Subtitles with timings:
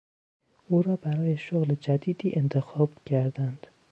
[0.67, 3.67] او را برای شغل جدیدی انتخاب کردند.